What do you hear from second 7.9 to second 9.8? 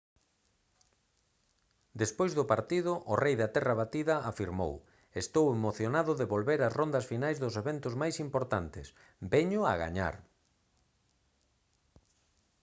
máis importantes. veño a